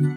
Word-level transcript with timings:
You're 0.00 0.08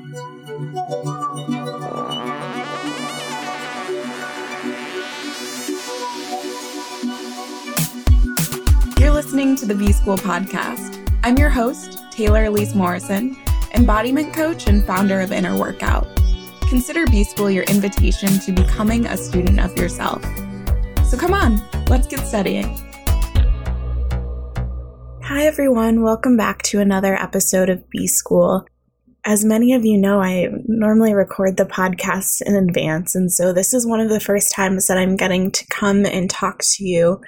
listening 9.12 9.58
to 9.58 9.66
the 9.66 9.76
B 9.78 9.92
School 9.92 10.16
podcast. 10.16 11.06
I'm 11.26 11.38
your 11.38 11.50
host, 11.50 12.10
Taylor 12.10 12.46
Elyse 12.46 12.74
Morrison, 12.74 13.36
embodiment 13.74 14.34
coach 14.34 14.68
and 14.68 14.86
founder 14.86 15.20
of 15.20 15.34
Inner 15.34 15.60
Workout. 15.60 16.08
Consider 16.70 17.06
B 17.08 17.26
School 17.26 17.52
your 17.52 17.66
invitation 17.66 18.40
to 18.40 18.54
becoming 18.54 19.06
a 19.08 19.18
student 19.18 19.60
of 19.60 19.78
yourself. 19.78 20.24
So 21.06 21.18
come 21.18 21.34
on, 21.34 21.62
let's 21.88 22.08
get 22.08 22.26
studying. 22.26 22.82
Hi, 25.22 25.46
everyone. 25.46 26.02
Welcome 26.02 26.38
back 26.38 26.62
to 26.64 26.80
another 26.80 27.16
episode 27.16 27.70
of 27.70 27.90
B 27.90 28.08
School. 28.08 28.66
As 29.28 29.44
many 29.44 29.74
of 29.74 29.84
you 29.84 29.98
know, 29.98 30.22
I 30.22 30.50
normally 30.68 31.16
record 31.16 31.58
the 31.58 31.66
podcast 31.66 32.44
in 32.46 32.56
advance, 32.56 33.16
and 33.16 33.32
so 33.32 33.52
this 33.52 33.74
is 33.74 33.88
one 33.88 34.00
of 34.00 34.10
the 34.10 34.20
first 34.20 34.52
times 34.52 34.86
that 34.86 35.00
I'm 35.00 35.16
getting 35.16 35.50
to 35.52 35.66
come 35.72 36.06
and 36.06 36.30
talk 36.30 36.60
to 36.60 36.86
you 36.86 37.22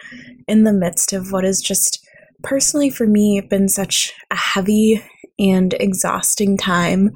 in 0.47 0.63
the 0.63 0.73
midst 0.73 1.11
of 1.11 1.31
what 1.31 1.43
is 1.43 1.59
just 1.59 2.05
personally 2.43 2.91
for 2.91 3.07
me 3.07 3.41
been 3.41 3.67
such 3.67 4.13
a 4.29 4.35
heavy 4.35 5.03
and 5.39 5.73
exhausting 5.79 6.55
time 6.55 7.09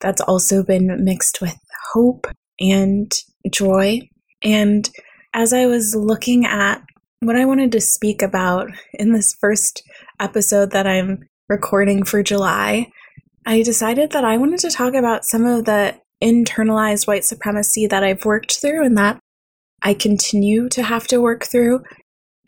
that's 0.00 0.20
also 0.20 0.62
been 0.62 1.02
mixed 1.02 1.40
with 1.40 1.56
hope 1.92 2.26
and 2.60 3.10
joy. 3.50 4.00
And 4.42 4.88
as 5.32 5.54
I 5.54 5.64
was 5.64 5.94
looking 5.94 6.44
at 6.44 6.82
what 7.20 7.36
I 7.36 7.46
wanted 7.46 7.72
to 7.72 7.80
speak 7.80 8.20
about 8.20 8.68
in 8.92 9.12
this 9.12 9.34
first 9.40 9.82
episode 10.20 10.72
that 10.72 10.86
I'm 10.86 11.20
recording 11.48 12.04
for 12.04 12.22
July, 12.22 12.90
I 13.46 13.62
decided 13.62 14.10
that 14.10 14.24
I 14.24 14.38
wanted 14.38 14.58
to 14.60 14.70
talk 14.70 14.94
about 14.94 15.24
some 15.24 15.46
of 15.46 15.66
the 15.66 15.96
internalized 16.22 17.06
white 17.06 17.24
supremacy 17.24 17.86
that 17.86 18.02
I've 18.02 18.24
worked 18.24 18.60
through 18.60 18.84
and 18.84 18.98
that 18.98 19.20
I 19.82 19.94
continue 19.94 20.68
to 20.70 20.82
have 20.82 21.06
to 21.08 21.20
work 21.20 21.44
through. 21.44 21.84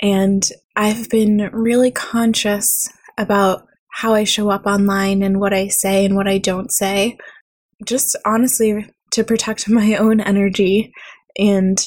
And 0.00 0.46
I've 0.74 1.08
been 1.08 1.50
really 1.52 1.92
conscious 1.92 2.88
about 3.16 3.64
how 3.92 4.14
I 4.14 4.24
show 4.24 4.50
up 4.50 4.66
online 4.66 5.22
and 5.22 5.38
what 5.38 5.52
I 5.52 5.68
say 5.68 6.04
and 6.04 6.16
what 6.16 6.26
I 6.26 6.38
don't 6.38 6.72
say, 6.72 7.16
just 7.84 8.16
honestly 8.24 8.86
to 9.12 9.22
protect 9.22 9.68
my 9.68 9.94
own 9.94 10.20
energy. 10.20 10.92
And 11.38 11.78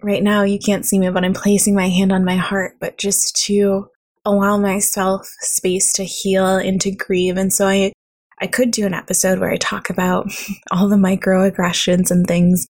right 0.00 0.22
now, 0.22 0.44
you 0.44 0.60
can't 0.60 0.86
see 0.86 1.00
me, 1.00 1.10
but 1.10 1.24
I'm 1.24 1.34
placing 1.34 1.74
my 1.74 1.88
hand 1.88 2.12
on 2.12 2.24
my 2.24 2.36
heart, 2.36 2.76
but 2.80 2.98
just 2.98 3.34
to 3.46 3.88
allow 4.24 4.58
myself 4.58 5.26
space 5.40 5.92
to 5.94 6.04
heal 6.04 6.56
and 6.56 6.80
to 6.82 6.92
grieve. 6.92 7.36
And 7.36 7.52
so 7.52 7.66
I 7.66 7.92
I 8.40 8.46
could 8.46 8.70
do 8.70 8.86
an 8.86 8.94
episode 8.94 9.38
where 9.38 9.50
I 9.50 9.56
talk 9.56 9.90
about 9.90 10.30
all 10.70 10.88
the 10.88 10.96
microaggressions 10.96 12.10
and 12.10 12.26
things 12.26 12.66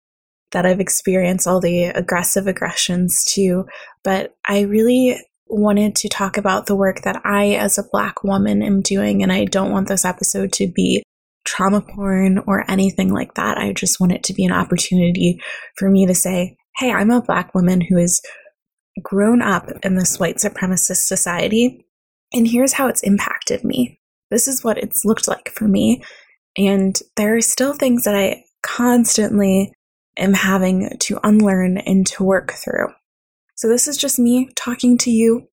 that 0.52 0.66
I've 0.66 0.80
experienced, 0.80 1.46
all 1.46 1.60
the 1.60 1.84
aggressive 1.84 2.46
aggressions 2.46 3.24
too. 3.24 3.66
But 4.02 4.34
I 4.48 4.62
really 4.62 5.20
wanted 5.46 5.94
to 5.96 6.08
talk 6.08 6.36
about 6.36 6.66
the 6.66 6.76
work 6.76 7.02
that 7.02 7.20
I, 7.24 7.54
as 7.54 7.78
a 7.78 7.84
Black 7.90 8.24
woman, 8.24 8.62
am 8.62 8.80
doing. 8.80 9.22
And 9.22 9.32
I 9.32 9.44
don't 9.44 9.72
want 9.72 9.88
this 9.88 10.04
episode 10.04 10.52
to 10.54 10.68
be 10.68 11.02
trauma 11.44 11.80
porn 11.80 12.38
or 12.46 12.68
anything 12.70 13.12
like 13.12 13.34
that. 13.34 13.58
I 13.58 13.72
just 13.72 14.00
want 14.00 14.12
it 14.12 14.22
to 14.24 14.34
be 14.34 14.44
an 14.44 14.52
opportunity 14.52 15.40
for 15.76 15.90
me 15.90 16.06
to 16.06 16.14
say, 16.14 16.56
hey, 16.76 16.92
I'm 16.92 17.10
a 17.10 17.22
Black 17.22 17.54
woman 17.54 17.80
who 17.80 17.96
has 17.98 18.20
grown 19.02 19.42
up 19.42 19.68
in 19.82 19.94
this 19.94 20.18
white 20.18 20.36
supremacist 20.36 21.06
society. 21.06 21.86
And 22.32 22.46
here's 22.46 22.74
how 22.74 22.88
it's 22.88 23.02
impacted 23.02 23.64
me. 23.64 23.99
This 24.30 24.48
is 24.48 24.64
what 24.64 24.78
it's 24.78 25.04
looked 25.04 25.28
like 25.28 25.50
for 25.50 25.66
me. 25.66 26.02
And 26.56 26.98
there 27.16 27.36
are 27.36 27.40
still 27.40 27.74
things 27.74 28.04
that 28.04 28.14
I 28.14 28.44
constantly 28.62 29.72
am 30.16 30.34
having 30.34 30.96
to 31.00 31.20
unlearn 31.22 31.78
and 31.78 32.06
to 32.08 32.24
work 32.24 32.52
through. 32.52 32.88
So, 33.56 33.68
this 33.68 33.88
is 33.88 33.96
just 33.96 34.18
me 34.18 34.48
talking 34.56 34.96
to 34.98 35.10
you 35.10 35.48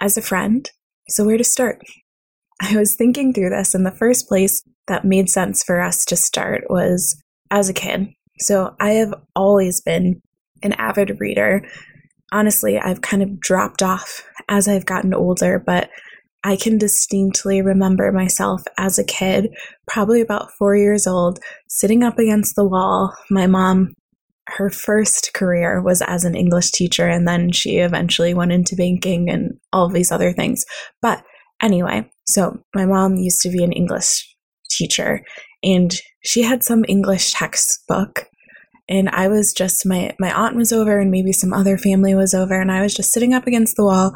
as 0.00 0.16
a 0.16 0.22
friend. 0.22 0.68
So, 1.08 1.24
where 1.24 1.38
to 1.38 1.44
start? 1.44 1.82
I 2.60 2.76
was 2.76 2.96
thinking 2.96 3.32
through 3.32 3.50
this, 3.50 3.74
and 3.74 3.86
the 3.86 3.92
first 3.92 4.28
place 4.28 4.62
that 4.88 5.04
made 5.04 5.28
sense 5.28 5.62
for 5.62 5.80
us 5.80 6.04
to 6.06 6.16
start 6.16 6.64
was 6.68 7.20
as 7.50 7.68
a 7.68 7.74
kid. 7.74 8.08
So, 8.40 8.74
I 8.80 8.90
have 8.92 9.14
always 9.34 9.80
been 9.80 10.20
an 10.62 10.72
avid 10.74 11.20
reader. 11.20 11.62
Honestly, 12.32 12.78
I've 12.78 13.00
kind 13.00 13.22
of 13.22 13.40
dropped 13.40 13.82
off 13.82 14.24
as 14.48 14.68
I've 14.68 14.86
gotten 14.86 15.14
older, 15.14 15.62
but 15.64 15.88
I 16.44 16.56
can 16.56 16.78
distinctly 16.78 17.62
remember 17.62 18.12
myself 18.12 18.62
as 18.78 18.98
a 18.98 19.04
kid, 19.04 19.50
probably 19.86 20.20
about 20.20 20.52
four 20.52 20.76
years 20.76 21.06
old, 21.06 21.40
sitting 21.68 22.02
up 22.02 22.18
against 22.18 22.54
the 22.54 22.64
wall. 22.64 23.14
My 23.30 23.46
mom, 23.46 23.94
her 24.46 24.70
first 24.70 25.34
career 25.34 25.82
was 25.82 26.00
as 26.02 26.24
an 26.24 26.34
English 26.34 26.70
teacher, 26.70 27.08
and 27.08 27.26
then 27.26 27.50
she 27.50 27.78
eventually 27.78 28.34
went 28.34 28.52
into 28.52 28.76
banking 28.76 29.28
and 29.28 29.58
all 29.72 29.88
these 29.88 30.12
other 30.12 30.32
things. 30.32 30.64
But 31.02 31.24
anyway, 31.60 32.08
so 32.26 32.58
my 32.74 32.86
mom 32.86 33.16
used 33.16 33.42
to 33.42 33.50
be 33.50 33.64
an 33.64 33.72
English 33.72 34.24
teacher, 34.70 35.24
and 35.62 35.92
she 36.22 36.42
had 36.42 36.62
some 36.62 36.84
English 36.88 37.32
textbook. 37.32 38.26
And 38.88 39.10
I 39.10 39.28
was 39.28 39.52
just 39.52 39.84
my 39.84 40.14
my 40.18 40.32
aunt 40.32 40.56
was 40.56 40.72
over 40.72 40.98
and 40.98 41.10
maybe 41.10 41.32
some 41.32 41.52
other 41.52 41.76
family 41.76 42.14
was 42.14 42.32
over 42.32 42.58
and 42.58 42.72
I 42.72 42.80
was 42.80 42.94
just 42.94 43.12
sitting 43.12 43.34
up 43.34 43.46
against 43.46 43.76
the 43.76 43.84
wall 43.84 44.14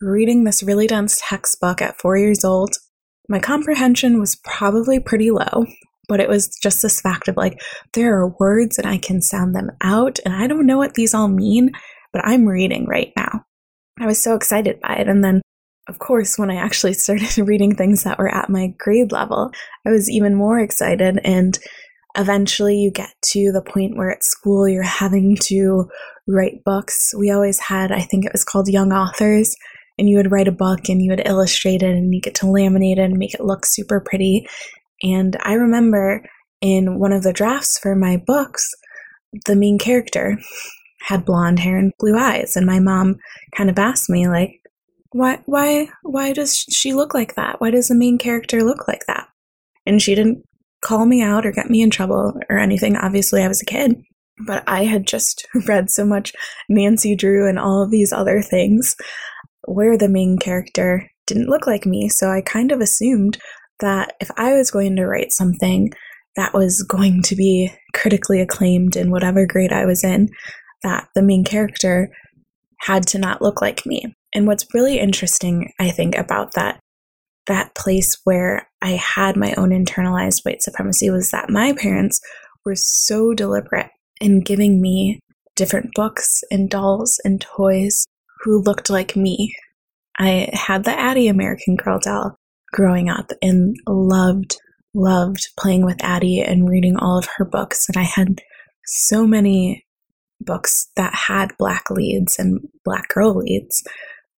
reading 0.00 0.44
this 0.44 0.62
really 0.62 0.86
dense 0.86 1.20
textbook 1.28 1.82
at 1.82 2.00
four 2.00 2.16
years 2.16 2.44
old, 2.44 2.76
my 3.28 3.38
comprehension 3.38 4.20
was 4.20 4.36
probably 4.36 4.98
pretty 5.00 5.30
low, 5.30 5.66
but 6.08 6.20
it 6.20 6.28
was 6.28 6.56
just 6.62 6.82
this 6.82 7.00
fact 7.00 7.28
of 7.28 7.36
like, 7.36 7.60
there 7.94 8.16
are 8.18 8.34
words 8.40 8.78
and 8.78 8.86
I 8.86 8.98
can 8.98 9.20
sound 9.20 9.54
them 9.54 9.70
out, 9.82 10.18
and 10.24 10.34
I 10.34 10.46
don't 10.46 10.66
know 10.66 10.78
what 10.78 10.94
these 10.94 11.14
all 11.14 11.28
mean, 11.28 11.72
but 12.12 12.22
I'm 12.24 12.46
reading 12.46 12.86
right 12.86 13.12
now. 13.16 13.44
I 14.00 14.06
was 14.06 14.22
so 14.22 14.34
excited 14.34 14.80
by 14.80 14.94
it. 14.94 15.08
And 15.08 15.24
then, 15.24 15.42
of 15.88 15.98
course, 15.98 16.38
when 16.38 16.50
I 16.50 16.56
actually 16.56 16.94
started 16.94 17.36
reading 17.48 17.74
things 17.74 18.04
that 18.04 18.18
were 18.18 18.32
at 18.32 18.50
my 18.50 18.68
grade 18.78 19.12
level, 19.12 19.50
I 19.86 19.90
was 19.90 20.08
even 20.08 20.34
more 20.34 20.60
excited. 20.60 21.18
And 21.24 21.58
eventually, 22.16 22.76
you 22.76 22.90
get 22.90 23.10
to 23.32 23.50
the 23.52 23.62
point 23.62 23.96
where 23.96 24.10
at 24.10 24.22
school 24.22 24.68
you're 24.68 24.82
having 24.82 25.36
to 25.44 25.90
write 26.28 26.62
books. 26.64 27.12
We 27.18 27.30
always 27.30 27.58
had, 27.58 27.90
I 27.90 28.00
think 28.00 28.24
it 28.24 28.32
was 28.32 28.44
called 28.44 28.68
Young 28.68 28.92
Authors 28.92 29.56
and 29.98 30.08
you 30.08 30.16
would 30.16 30.30
write 30.30 30.48
a 30.48 30.52
book 30.52 30.88
and 30.88 31.02
you 31.02 31.10
would 31.10 31.26
illustrate 31.26 31.82
it 31.82 31.90
and 31.90 32.14
you 32.14 32.20
get 32.20 32.34
to 32.36 32.46
laminate 32.46 32.98
it 32.98 33.00
and 33.00 33.18
make 33.18 33.34
it 33.34 33.44
look 33.44 33.66
super 33.66 34.00
pretty. 34.00 34.46
And 35.02 35.36
I 35.42 35.54
remember 35.54 36.24
in 36.60 36.98
one 36.98 37.12
of 37.12 37.22
the 37.22 37.32
drafts 37.32 37.78
for 37.78 37.94
my 37.94 38.16
books, 38.16 38.74
the 39.46 39.56
main 39.56 39.78
character 39.78 40.38
had 41.02 41.24
blonde 41.24 41.60
hair 41.60 41.78
and 41.78 41.92
blue 41.98 42.16
eyes, 42.16 42.56
and 42.56 42.66
my 42.66 42.80
mom 42.80 43.16
kind 43.56 43.70
of 43.70 43.78
asked 43.78 44.10
me 44.10 44.26
like, 44.26 44.60
"Why, 45.12 45.40
why, 45.46 45.88
why 46.02 46.32
does 46.32 46.56
she 46.56 46.92
look 46.92 47.14
like 47.14 47.34
that? 47.36 47.60
Why 47.60 47.70
does 47.70 47.88
the 47.88 47.94
main 47.94 48.18
character 48.18 48.62
look 48.64 48.88
like 48.88 49.06
that?" 49.06 49.28
And 49.86 50.02
she 50.02 50.14
didn't 50.14 50.44
call 50.82 51.06
me 51.06 51.22
out 51.22 51.46
or 51.46 51.52
get 51.52 51.70
me 51.70 51.82
in 51.82 51.90
trouble 51.90 52.40
or 52.48 52.58
anything. 52.58 52.96
Obviously, 52.96 53.42
I 53.42 53.48
was 53.48 53.62
a 53.62 53.66
kid, 53.66 54.02
but 54.46 54.64
I 54.66 54.84
had 54.84 55.06
just 55.06 55.46
read 55.66 55.90
so 55.90 56.04
much 56.04 56.32
Nancy 56.68 57.14
Drew 57.14 57.48
and 57.48 57.58
all 57.58 57.82
of 57.82 57.90
these 57.90 58.12
other 58.12 58.42
things 58.42 58.96
where 59.68 59.96
the 59.96 60.08
main 60.08 60.38
character 60.38 61.08
didn't 61.26 61.48
look 61.48 61.66
like 61.66 61.86
me. 61.86 62.08
So 62.08 62.30
I 62.30 62.40
kind 62.40 62.72
of 62.72 62.80
assumed 62.80 63.38
that 63.80 64.14
if 64.20 64.30
I 64.36 64.54
was 64.54 64.70
going 64.70 64.96
to 64.96 65.06
write 65.06 65.32
something 65.32 65.92
that 66.36 66.54
was 66.54 66.82
going 66.82 67.22
to 67.22 67.36
be 67.36 67.72
critically 67.94 68.40
acclaimed 68.40 68.96
in 68.96 69.10
whatever 69.10 69.46
grade 69.46 69.72
I 69.72 69.86
was 69.86 70.04
in, 70.04 70.28
that 70.82 71.08
the 71.14 71.22
main 71.22 71.44
character 71.44 72.10
had 72.80 73.06
to 73.08 73.18
not 73.18 73.42
look 73.42 73.60
like 73.60 73.84
me. 73.84 74.14
And 74.34 74.46
what's 74.46 74.66
really 74.72 74.98
interesting, 74.98 75.72
I 75.78 75.90
think, 75.90 76.16
about 76.16 76.54
that 76.54 76.80
that 77.46 77.74
place 77.74 78.18
where 78.24 78.68
I 78.82 78.90
had 78.90 79.34
my 79.34 79.54
own 79.54 79.70
internalized 79.70 80.44
white 80.44 80.62
supremacy 80.62 81.08
was 81.08 81.30
that 81.30 81.48
my 81.48 81.72
parents 81.72 82.20
were 82.64 82.76
so 82.76 83.32
deliberate 83.32 83.88
in 84.20 84.42
giving 84.42 84.82
me 84.82 85.18
different 85.56 85.90
books 85.94 86.44
and 86.50 86.68
dolls 86.68 87.18
and 87.24 87.40
toys 87.40 88.04
who 88.42 88.62
looked 88.62 88.90
like 88.90 89.16
me. 89.16 89.54
I 90.18 90.50
had 90.52 90.84
the 90.84 90.98
Addy 90.98 91.28
American 91.28 91.76
Girl 91.76 91.98
doll 91.98 92.36
growing 92.72 93.08
up 93.08 93.30
and 93.40 93.76
loved, 93.86 94.56
loved 94.94 95.48
playing 95.58 95.84
with 95.84 96.02
Addy 96.02 96.40
and 96.40 96.68
reading 96.68 96.96
all 96.96 97.18
of 97.18 97.28
her 97.36 97.44
books. 97.44 97.88
And 97.88 97.96
I 97.96 98.02
had 98.02 98.40
so 98.84 99.26
many 99.26 99.86
books 100.40 100.88
that 100.96 101.14
had 101.14 101.56
black 101.58 101.90
leads 101.90 102.38
and 102.38 102.60
black 102.84 103.08
girl 103.08 103.34
leads. 103.34 103.82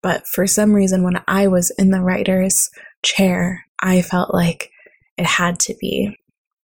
But 0.03 0.27
for 0.27 0.47
some 0.47 0.73
reason, 0.73 1.03
when 1.03 1.21
I 1.27 1.49
was 1.49 1.73
in 1.79 1.91
the 1.91 2.03
writer's 2.03 2.69
chair, 3.03 3.65
I 3.81 4.03
felt 4.03 4.33
like 4.33 4.71
it 5.17 5.27
had 5.27 5.59
to 5.61 5.75
be 5.81 6.17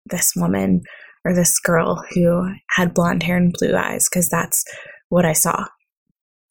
this 0.06 0.34
woman 0.36 0.82
or 1.26 1.34
this 1.34 1.60
girl 1.60 2.04
who 2.14 2.54
had 2.70 2.94
blonde 2.94 3.24
hair 3.24 3.38
and 3.38 3.54
blue 3.54 3.76
eyes 3.76 4.08
because 4.10 4.30
that's 4.30 4.64
what 5.10 5.26
I 5.26 5.34
saw 5.34 5.66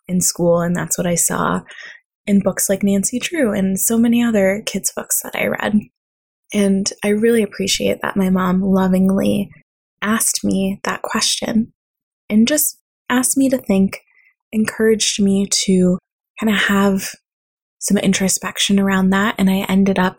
in 0.09 0.21
school, 0.21 0.61
and 0.61 0.75
that's 0.75 0.97
what 0.97 1.07
I 1.07 1.15
saw 1.15 1.61
in 2.27 2.41
books 2.41 2.69
like 2.69 2.83
Nancy 2.83 3.19
Drew 3.19 3.53
and 3.53 3.79
so 3.79 3.97
many 3.97 4.23
other 4.23 4.63
kids' 4.67 4.93
books 4.95 5.23
that 5.23 5.35
I 5.35 5.47
read. 5.47 5.79
And 6.53 6.91
I 7.05 7.09
really 7.09 7.43
appreciate 7.43 8.01
that 8.03 8.17
my 8.17 8.31
mom 8.31 8.63
lovingly 8.63 9.51
asked 10.03 10.45
me 10.45 10.81
that 10.85 11.03
question 11.03 11.73
and 12.29 12.49
just 12.49 12.79
asked 13.09 13.37
me 13.37 13.49
to 13.49 13.59
think, 13.59 14.01
encouraged 14.53 15.21
me 15.21 15.47
to 15.51 15.99
kind 16.41 16.55
of 16.55 16.63
have 16.63 17.11
some 17.79 17.99
introspection 17.99 18.79
around 18.79 19.11
that. 19.11 19.35
And 19.39 19.51
I 19.51 19.67
ended 19.69 19.99
up 19.99 20.19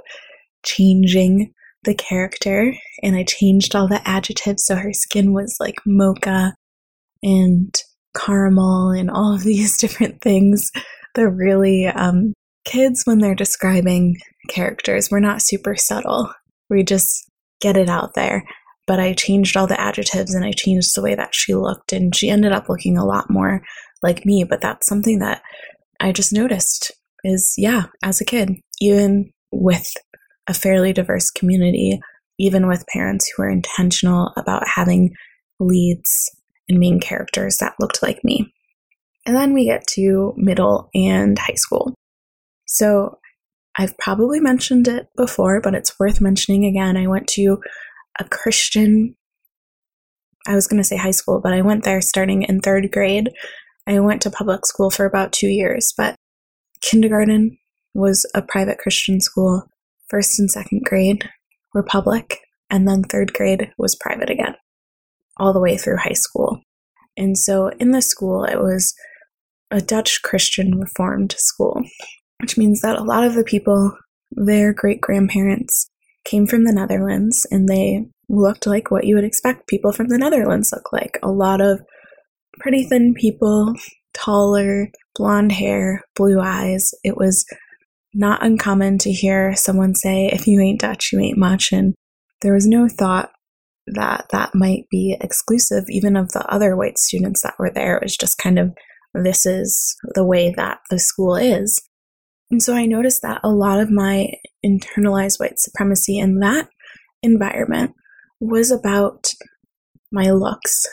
changing 0.64 1.54
the 1.84 1.96
character 1.96 2.74
and 3.02 3.16
I 3.16 3.24
changed 3.24 3.76
all 3.76 3.88
the 3.88 4.08
adjectives. 4.08 4.66
So 4.66 4.76
her 4.76 4.94
skin 4.94 5.34
was 5.34 5.58
like 5.60 5.76
mocha 5.86 6.54
and 7.24 7.74
caramel 8.16 8.92
and 8.92 9.10
all 9.10 9.34
of 9.34 9.44
these 9.44 9.78
different 9.80 10.22
things. 10.22 10.72
They're 11.16 11.30
really, 11.30 11.88
um, 11.88 12.34
kids, 12.66 13.04
when 13.06 13.20
they're 13.20 13.36
describing 13.36 14.18
characters, 14.50 15.10
we're 15.10 15.20
not 15.20 15.42
super 15.42 15.76
subtle. 15.76 16.32
We 16.70 16.84
just 16.84 17.30
get 17.62 17.78
it 17.78 17.90
out 17.90 18.14
there. 18.14 18.44
But 18.88 19.00
I 19.00 19.14
changed 19.14 19.56
all 19.56 19.68
the 19.68 19.80
adjectives 19.80 20.34
and 20.34 20.44
I 20.44 20.52
changed 20.52 20.96
the 20.96 21.04
way 21.04 21.14
that 21.14 21.36
she 21.36 21.54
looked, 21.54 21.94
and 21.94 22.16
she 22.16 22.30
ended 22.30 22.52
up 22.52 22.70
looking 22.70 22.98
a 22.98 23.06
lot 23.06 23.30
more 23.30 23.62
like 24.02 24.26
me. 24.26 24.44
But 24.44 24.62
that's 24.62 24.88
something 24.88 25.20
that 25.20 25.44
I 26.00 26.12
just 26.12 26.34
noticed 26.34 26.92
is 27.24 27.54
yeah, 27.58 27.84
as 28.02 28.20
a 28.20 28.26
kid, 28.26 28.56
even 28.82 29.32
with 29.52 29.94
a 30.48 30.54
fairly 30.56 30.92
diverse 30.94 31.30
community, 31.30 32.00
even 32.40 32.68
with 32.68 32.88
parents 32.92 33.30
who 33.30 33.44
are 33.44 33.50
intentional 33.50 34.34
about 34.36 34.68
having 34.68 35.12
leads 35.60 36.32
and 36.70 36.80
main 36.80 37.00
characters 37.00 37.58
that 37.58 37.76
looked 37.80 38.02
like 38.02 38.24
me. 38.24 38.54
And 39.26 39.36
then 39.36 39.54
we 39.54 39.66
get 39.66 39.86
to 39.96 40.34
middle 40.38 40.90
and 40.94 41.38
high 41.38 41.56
school. 41.56 41.94
So 42.66 43.18
I've 43.78 43.98
probably 43.98 44.40
mentioned 44.40 44.88
it 44.88 45.08
before, 45.18 45.62
but 45.62 45.76
it's 45.76 46.00
worth 46.00 46.22
mentioning 46.22 46.66
again. 46.66 46.98
I 46.98 47.08
went 47.08 47.28
to 47.30 47.58
a 48.20 48.24
Christian, 48.26 49.16
I 50.48 50.56
was 50.56 50.68
going 50.68 50.82
to 50.82 50.88
say 50.88 50.98
high 50.98 51.12
school, 51.12 51.40
but 51.42 51.54
I 51.54 51.62
went 51.62 51.84
there 51.84 52.02
starting 52.02 52.44
in 52.44 52.60
third 52.60 52.92
grade. 52.92 53.30
I 53.88 54.00
went 54.00 54.22
to 54.24 54.32
public 54.32 54.66
school 54.66 54.90
for 54.90 55.06
about 55.06 55.32
two 55.32 55.48
years, 55.48 55.94
but 55.98 56.16
kindergarten 56.82 57.58
was 57.94 58.26
a 58.36 58.42
private 58.42 58.78
Christian 58.78 59.20
school. 59.20 59.64
First 60.10 60.40
and 60.40 60.50
second 60.50 60.84
grade 60.86 61.30
were 61.74 61.84
public, 61.84 62.40
and 62.70 62.88
then 62.88 63.04
third 63.04 63.34
grade 63.34 63.72
was 63.78 63.96
private 63.96 64.30
again, 64.30 64.56
all 65.40 65.54
the 65.54 65.62
way 65.62 65.78
through 65.78 65.98
high 65.98 66.14
school. 66.14 66.62
And 67.18 67.38
so 67.38 67.70
in 67.80 67.92
the 67.92 68.02
school, 68.02 68.44
it 68.44 68.58
was 68.58 68.94
a 69.72 69.82
Dutch 69.82 70.22
Christian 70.22 70.80
Reformed 70.80 71.36
school, 71.38 71.82
which 72.42 72.58
means 72.58 72.82
that 72.82 72.98
a 72.98 73.04
lot 73.04 73.24
of 73.24 73.34
the 73.34 73.44
people, 73.44 73.98
their 74.32 74.74
great 74.74 75.02
grandparents, 75.02 75.90
came 76.26 76.48
from 76.48 76.64
the 76.64 76.74
Netherlands 76.74 77.46
and 77.52 77.68
they 77.68 78.06
looked 78.30 78.68
like 78.68 78.92
what 78.92 79.06
you 79.06 79.16
would 79.16 79.24
expect 79.24 79.68
people 79.68 79.92
from 79.92 80.08
the 80.08 80.18
Netherlands 80.18 80.72
look 80.74 80.92
like. 80.94 81.18
A 81.24 81.32
lot 81.32 81.62
of 81.62 81.82
pretty 82.60 82.84
thin 82.84 83.14
people, 83.14 83.74
taller, 84.14 84.90
blonde 85.16 85.52
hair, 85.52 86.04
blue 86.16 86.40
eyes. 86.40 86.92
It 87.04 87.18
was 87.18 87.46
not 88.14 88.44
uncommon 88.44 88.98
to 89.00 89.12
hear 89.12 89.56
someone 89.56 89.96
say, 89.96 90.28
if 90.28 90.48
you 90.48 90.60
ain't 90.60 90.82
Dutch, 90.82 91.12
you 91.12 91.20
ain't 91.20 91.38
much. 91.38 91.72
And 91.72 91.96
there 92.42 92.54
was 92.54 92.68
no 92.68 92.88
thought 92.88 93.32
that 93.94 94.28
that 94.32 94.56
might 94.56 94.86
be 94.90 95.18
exclusive 95.20 95.86
even 95.90 96.16
of 96.16 96.32
the 96.32 96.46
other 96.52 96.76
white 96.76 96.98
students 96.98 97.42
that 97.42 97.56
were 97.60 97.72
there. 97.72 97.98
It 97.98 98.04
was 98.04 98.18
just 98.18 98.38
kind 98.38 98.60
of, 98.60 98.74
this 99.14 99.46
is 99.46 99.96
the 100.16 100.26
way 100.26 100.54
that 100.56 100.80
the 100.90 101.00
school 101.00 101.36
is. 101.36 101.82
And 102.52 102.64
so 102.64 102.76
I 102.76 102.86
noticed 102.86 103.22
that 103.22 103.42
a 103.44 103.50
lot 103.50 103.80
of 103.80 103.92
my 103.92 104.34
internalized 104.66 105.40
white 105.40 105.60
supremacy 105.60 106.18
in 106.18 106.40
that 106.40 106.70
environment 107.22 107.92
was 108.40 108.72
about 108.72 109.34
my 110.12 110.32
looks. 110.32 110.88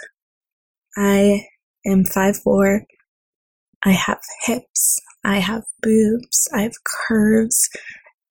I 0.96 1.46
am 1.86 2.04
5'4. 2.04 2.80
I 3.84 3.90
have 3.92 4.20
hips. 4.44 5.00
I 5.24 5.38
have 5.38 5.64
boobs. 5.82 6.48
I 6.52 6.62
have 6.62 6.74
curves. 6.84 7.68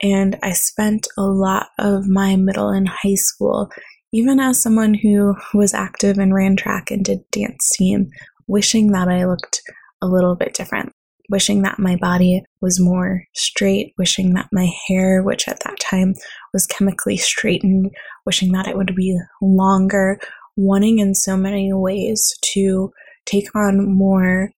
And 0.02 0.38
I 0.44 0.52
spent 0.52 1.08
a 1.18 1.24
lot 1.24 1.68
of 1.80 2.08
my 2.08 2.36
middle 2.36 2.70
and 2.70 2.88
high 2.88 3.16
school, 3.16 3.72
even 4.16 4.40
as 4.40 4.62
someone 4.62 4.94
who 4.94 5.36
was 5.54 5.74
active 5.74 6.18
and 6.18 6.34
ran 6.34 6.56
track 6.56 6.90
and 6.90 7.04
did 7.04 7.30
dance 7.32 7.70
team, 7.70 8.10
wishing 8.48 8.92
that 8.92 9.08
I 9.08 9.26
looked 9.26 9.62
a 10.02 10.08
little 10.08 10.36
bit 10.36 10.54
different 10.54 10.92
wishing 11.30 11.62
that 11.64 11.80
my 11.80 11.96
body 11.96 12.44
was 12.62 12.80
more 12.80 13.24
straight, 13.34 13.94
wishing 13.98 14.34
that 14.34 14.50
my 14.52 14.70
hair, 14.88 15.24
which 15.24 15.48
at 15.48 15.60
that 15.62 15.80
time 15.80 16.14
was 16.54 16.66
chemically 16.66 17.18
straightened, 17.18 17.92
wishing 18.26 18.52
that 18.52 18.68
it 18.68 18.78
would 18.78 18.96
be 18.96 19.18
longer, 19.42 20.20
wanting 20.56 21.00
in 21.00 21.16
so 21.16 21.36
many 21.36 21.74
ways 21.74 22.34
to 22.42 22.92
take 23.26 23.54
on 23.56 23.92
more 23.92 24.52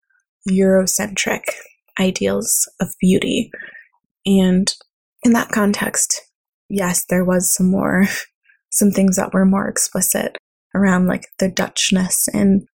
Eurocentric 0.50 1.44
ideals 2.00 2.70
of 2.80 2.90
beauty. 3.00 3.50
And 4.26 4.74
in 5.24 5.34
that 5.34 5.50
context, 5.50 6.22
yes, 6.70 7.06
there 7.06 7.24
was 7.24 7.54
some 7.54 7.72
more, 7.72 8.06
some 8.72 8.92
things 8.92 9.16
that 9.16 9.34
were 9.34 9.46
more 9.46 9.68
explicit 9.68 10.38
around 10.76 11.08
like 11.08 11.28
the 11.40 11.50
Dutchness 11.50 12.28
and 12.34 12.68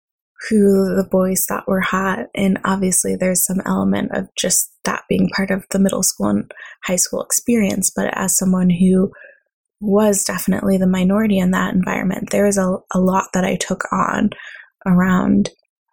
who 0.49 0.95
the 0.95 1.07
boys 1.09 1.45
thought 1.47 1.67
were 1.67 1.79
hot. 1.79 2.27
And 2.35 2.59
obviously, 2.65 3.15
there's 3.15 3.45
some 3.45 3.61
element 3.65 4.11
of 4.13 4.27
just 4.37 4.71
that 4.83 5.03
being 5.07 5.29
part 5.29 5.51
of 5.51 5.65
the 5.71 5.79
middle 5.79 6.03
school 6.03 6.27
and 6.27 6.51
high 6.83 6.97
school 6.97 7.23
experience. 7.23 7.91
But 7.95 8.09
as 8.17 8.37
someone 8.37 8.69
who 8.69 9.11
was 9.79 10.23
definitely 10.23 10.77
the 10.77 10.87
minority 10.87 11.37
in 11.39 11.51
that 11.51 11.73
environment, 11.73 12.29
there 12.31 12.45
was 12.45 12.57
a, 12.57 12.77
a 12.93 12.99
lot 12.99 13.27
that 13.33 13.45
I 13.45 13.55
took 13.55 13.83
on 13.91 14.31
around 14.85 15.49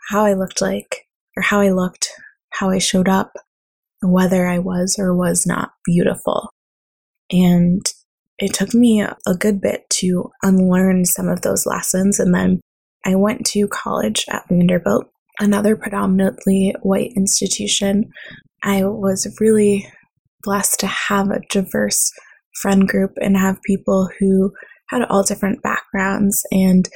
how 0.08 0.24
I 0.24 0.34
looked 0.34 0.60
like, 0.60 1.06
or 1.36 1.42
how 1.42 1.60
I 1.60 1.70
looked, 1.70 2.08
how 2.50 2.70
I 2.70 2.78
showed 2.78 3.08
up, 3.08 3.32
whether 4.02 4.46
I 4.46 4.58
was 4.58 4.96
or 4.98 5.14
was 5.14 5.46
not 5.46 5.70
beautiful. 5.84 6.50
And 7.30 7.84
it 8.40 8.54
took 8.54 8.74
me 8.74 9.02
a 9.02 9.34
good 9.38 9.60
bit 9.60 9.88
to 9.90 10.30
unlearn 10.42 11.04
some 11.04 11.28
of 11.28 11.42
those 11.42 11.66
lessons 11.66 12.18
and 12.18 12.34
then 12.34 12.60
I 13.04 13.14
went 13.14 13.46
to 13.46 13.68
college 13.68 14.26
at 14.28 14.48
Vanderbilt, 14.48 15.10
another 15.38 15.76
predominantly 15.76 16.74
white 16.82 17.12
institution. 17.16 18.10
I 18.62 18.84
was 18.84 19.26
really 19.40 19.90
blessed 20.42 20.80
to 20.80 20.86
have 20.86 21.30
a 21.30 21.40
diverse 21.50 22.12
friend 22.60 22.86
group 22.86 23.12
and 23.20 23.36
have 23.36 23.62
people 23.62 24.10
who 24.18 24.52
had 24.88 25.02
all 25.04 25.22
different 25.22 25.62
backgrounds. 25.62 26.44
And 26.52 26.88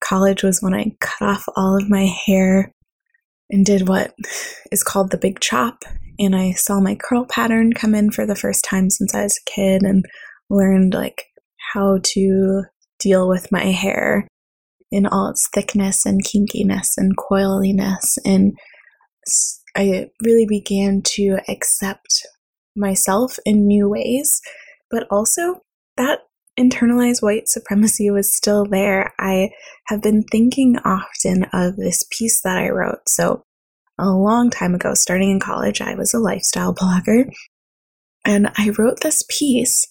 college 0.00 0.42
was 0.42 0.60
when 0.60 0.74
I 0.74 0.96
cut 1.00 1.28
off 1.28 1.44
all 1.56 1.76
of 1.76 1.88
my 1.88 2.06
hair 2.26 2.72
and 3.50 3.64
did 3.64 3.88
what 3.88 4.14
is 4.72 4.82
called 4.82 5.10
the 5.10 5.18
big 5.18 5.40
chop. 5.40 5.84
And 6.18 6.34
I 6.34 6.52
saw 6.52 6.80
my 6.80 6.96
curl 6.96 7.24
pattern 7.24 7.72
come 7.72 7.94
in 7.94 8.10
for 8.10 8.26
the 8.26 8.34
first 8.34 8.64
time 8.64 8.90
since 8.90 9.14
I 9.14 9.22
was 9.22 9.38
a 9.38 9.50
kid 9.50 9.82
and 9.82 10.04
learned 10.52 10.94
like 10.94 11.24
how 11.72 11.98
to 12.02 12.62
deal 13.00 13.28
with 13.28 13.50
my 13.50 13.64
hair 13.64 14.28
in 14.90 15.06
all 15.06 15.30
its 15.30 15.48
thickness 15.52 16.04
and 16.04 16.24
kinkiness 16.24 16.92
and 16.96 17.16
coiliness. 17.16 18.18
And 18.24 18.52
I 19.74 20.10
really 20.22 20.46
began 20.46 21.02
to 21.14 21.38
accept 21.48 22.26
myself 22.76 23.38
in 23.46 23.66
new 23.66 23.88
ways, 23.88 24.40
but 24.90 25.06
also 25.10 25.60
that 25.96 26.20
internalized 26.58 27.22
white 27.22 27.48
supremacy 27.48 28.10
was 28.10 28.36
still 28.36 28.66
there. 28.66 29.14
I 29.18 29.50
have 29.86 30.02
been 30.02 30.22
thinking 30.24 30.76
often 30.84 31.46
of 31.52 31.76
this 31.76 32.04
piece 32.10 32.42
that 32.42 32.58
I 32.58 32.68
wrote. 32.68 33.08
So, 33.08 33.42
a 33.98 34.10
long 34.10 34.50
time 34.50 34.74
ago, 34.74 34.94
starting 34.94 35.30
in 35.30 35.40
college, 35.40 35.80
I 35.80 35.94
was 35.94 36.12
a 36.12 36.18
lifestyle 36.18 36.74
blogger. 36.80 37.30
And 38.24 38.50
I 38.56 38.70
wrote 38.78 39.00
this 39.00 39.24
piece 39.28 39.86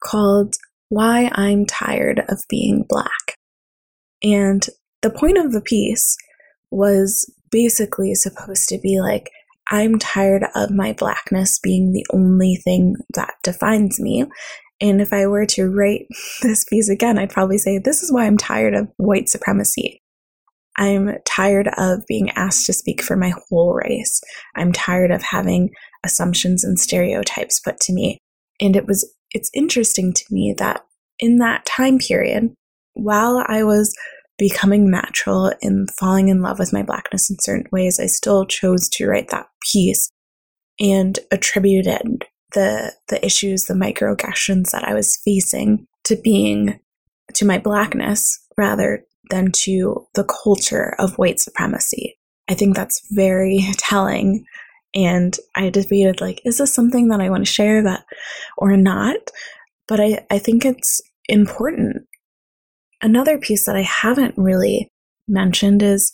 called 0.00 0.56
Why 0.88 1.30
I'm 1.32 1.66
Tired 1.66 2.22
of 2.28 2.42
Being 2.48 2.84
Black. 2.88 3.36
And 4.22 4.66
the 5.02 5.10
point 5.10 5.38
of 5.38 5.52
the 5.52 5.60
piece 5.60 6.16
was 6.70 7.32
basically 7.50 8.14
supposed 8.14 8.68
to 8.68 8.78
be 8.78 9.00
like, 9.00 9.30
I'm 9.70 9.98
tired 9.98 10.44
of 10.54 10.70
my 10.70 10.92
blackness 10.92 11.58
being 11.58 11.92
the 11.92 12.06
only 12.12 12.56
thing 12.56 12.96
that 13.14 13.34
defines 13.42 14.00
me. 14.00 14.24
And 14.80 15.00
if 15.00 15.12
I 15.12 15.26
were 15.26 15.46
to 15.46 15.68
write 15.68 16.06
this 16.42 16.64
piece 16.64 16.88
again, 16.88 17.18
I'd 17.18 17.30
probably 17.30 17.58
say, 17.58 17.78
This 17.78 18.02
is 18.02 18.12
why 18.12 18.26
I'm 18.26 18.38
tired 18.38 18.74
of 18.74 18.88
white 18.96 19.28
supremacy. 19.28 20.02
I'm 20.76 21.18
tired 21.26 21.68
of 21.76 22.06
being 22.06 22.30
asked 22.30 22.66
to 22.66 22.72
speak 22.72 23.02
for 23.02 23.16
my 23.16 23.32
whole 23.48 23.74
race. 23.74 24.20
I'm 24.56 24.72
tired 24.72 25.10
of 25.10 25.22
having 25.22 25.70
assumptions 26.04 26.64
and 26.64 26.78
stereotypes 26.78 27.60
put 27.60 27.78
to 27.80 27.92
me. 27.92 28.18
And 28.60 28.74
it 28.76 28.86
was, 28.86 29.12
it's 29.32 29.50
interesting 29.54 30.12
to 30.12 30.24
me 30.30 30.54
that 30.58 30.84
in 31.18 31.38
that 31.38 31.66
time 31.66 31.98
period, 31.98 32.52
while 32.94 33.44
I 33.46 33.62
was 33.62 33.94
becoming 34.38 34.90
natural 34.90 35.52
and 35.62 35.88
falling 35.98 36.28
in 36.28 36.40
love 36.40 36.58
with 36.58 36.72
my 36.72 36.82
blackness 36.82 37.30
in 37.30 37.36
certain 37.40 37.66
ways, 37.70 38.00
I 38.00 38.06
still 38.06 38.46
chose 38.46 38.88
to 38.90 39.06
write 39.06 39.28
that 39.28 39.48
piece 39.70 40.10
and 40.80 41.18
attributed 41.30 42.24
the 42.54 42.92
the 43.08 43.24
issues, 43.24 43.64
the 43.64 43.74
microaggressions 43.74 44.70
that 44.70 44.84
I 44.84 44.94
was 44.94 45.20
facing 45.24 45.86
to 46.04 46.16
being 46.16 46.80
to 47.34 47.44
my 47.44 47.58
blackness 47.58 48.40
rather 48.56 49.04
than 49.30 49.52
to 49.52 50.06
the 50.14 50.24
culture 50.24 50.94
of 50.98 51.16
white 51.16 51.38
supremacy. 51.38 52.18
I 52.48 52.54
think 52.54 52.74
that's 52.74 53.06
very 53.10 53.64
telling. 53.78 54.44
And 54.94 55.36
I 55.54 55.70
debated 55.70 56.20
like, 56.20 56.40
is 56.44 56.58
this 56.58 56.74
something 56.74 57.08
that 57.08 57.20
I 57.20 57.30
want 57.30 57.46
to 57.46 57.52
share 57.52 57.82
that 57.84 58.04
or 58.58 58.76
not? 58.76 59.18
But 59.86 60.00
I, 60.00 60.26
I 60.30 60.38
think 60.38 60.64
it's 60.64 61.00
important. 61.28 62.06
Another 63.02 63.38
piece 63.38 63.66
that 63.66 63.76
I 63.76 63.82
haven't 63.82 64.34
really 64.36 64.92
mentioned 65.28 65.82
is 65.82 66.12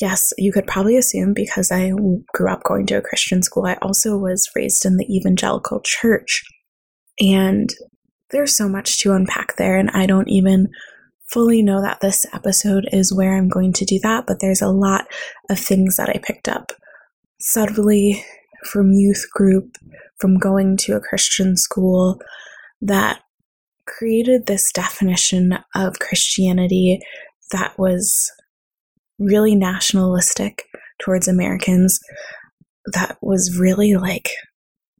yes, 0.00 0.32
you 0.36 0.52
could 0.52 0.66
probably 0.66 0.96
assume 0.96 1.32
because 1.34 1.70
I 1.72 1.90
grew 2.34 2.50
up 2.50 2.62
going 2.64 2.86
to 2.86 2.98
a 2.98 3.02
Christian 3.02 3.42
school, 3.42 3.66
I 3.66 3.78
also 3.82 4.16
was 4.16 4.50
raised 4.54 4.84
in 4.84 4.96
the 4.96 5.06
evangelical 5.14 5.80
church. 5.82 6.44
And 7.18 7.72
there's 8.30 8.56
so 8.56 8.68
much 8.68 9.00
to 9.00 9.12
unpack 9.12 9.56
there, 9.56 9.78
and 9.78 9.90
I 9.90 10.06
don't 10.06 10.28
even 10.28 10.68
fully 11.30 11.62
know 11.62 11.80
that 11.80 12.00
this 12.00 12.26
episode 12.32 12.86
is 12.92 13.12
where 13.12 13.36
I'm 13.36 13.48
going 13.48 13.72
to 13.74 13.84
do 13.84 13.98
that, 14.02 14.26
but 14.26 14.40
there's 14.40 14.62
a 14.62 14.68
lot 14.68 15.06
of 15.50 15.58
things 15.58 15.96
that 15.96 16.08
I 16.08 16.20
picked 16.22 16.48
up 16.48 16.72
subtly 17.40 18.24
from 18.64 18.92
youth 18.92 19.26
group, 19.32 19.76
from 20.18 20.38
going 20.38 20.76
to 20.78 20.96
a 20.96 21.00
Christian 21.00 21.56
school 21.56 22.20
that 22.80 23.20
created 23.86 24.46
this 24.46 24.72
definition 24.72 25.58
of 25.74 25.98
Christianity 25.98 27.00
that 27.52 27.78
was 27.78 28.30
really 29.18 29.54
nationalistic 29.54 30.64
towards 30.98 31.28
Americans, 31.28 32.00
that 32.92 33.16
was 33.22 33.58
really 33.58 33.94
like 33.94 34.30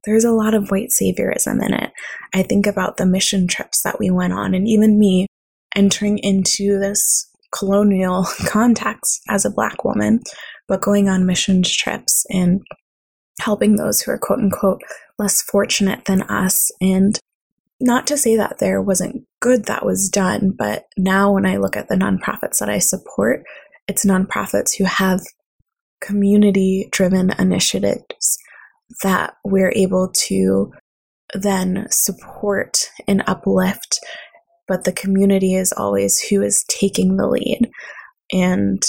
there's 0.05 0.23
a 0.23 0.31
lot 0.31 0.53
of 0.53 0.71
white 0.71 0.89
saviorism 0.89 1.63
in 1.63 1.73
it. 1.73 1.91
I 2.33 2.41
think 2.41 2.65
about 2.65 2.95
the 2.95 3.05
mission 3.05 3.45
trips 3.45 3.81
that 3.83 3.99
we 3.99 4.09
went 4.09 4.31
on, 4.31 4.53
and 4.53 4.67
even 4.67 4.97
me 4.97 5.27
entering 5.75 6.17
into 6.19 6.79
this 6.79 7.29
colonial 7.53 8.25
context 8.47 9.21
as 9.29 9.43
a 9.43 9.51
black 9.51 9.83
woman, 9.83 10.21
but 10.67 10.81
going 10.81 11.09
on 11.09 11.25
mission 11.25 11.63
trips 11.63 12.25
and 12.29 12.61
helping 13.39 13.75
those 13.75 14.01
who 14.01 14.11
are 14.11 14.17
quote 14.17 14.39
unquote 14.39 14.81
less 15.17 15.41
fortunate 15.41 16.05
than 16.05 16.21
us. 16.23 16.71
And 16.81 17.19
not 17.79 18.07
to 18.07 18.17
say 18.17 18.35
that 18.35 18.57
there 18.59 18.81
wasn't 18.81 19.25
good 19.39 19.65
that 19.65 19.85
was 19.85 20.09
done, 20.09 20.53
but 20.57 20.85
now 20.97 21.31
when 21.31 21.45
I 21.45 21.57
look 21.57 21.77
at 21.77 21.89
the 21.89 21.95
nonprofits 21.95 22.57
that 22.59 22.69
I 22.69 22.79
support, 22.79 23.43
it's 23.87 24.05
nonprofits 24.05 24.75
who 24.77 24.85
have 24.85 25.21
community 26.01 26.89
driven 26.91 27.31
initiatives 27.39 28.37
that 29.03 29.35
we're 29.43 29.71
able 29.75 30.11
to 30.13 30.71
then 31.33 31.87
support 31.91 32.89
and 33.07 33.23
uplift, 33.27 33.99
but 34.67 34.83
the 34.83 34.91
community 34.91 35.55
is 35.55 35.73
always 35.73 36.19
who 36.19 36.41
is 36.41 36.63
taking 36.69 37.17
the 37.17 37.27
lead 37.27 37.69
and 38.31 38.83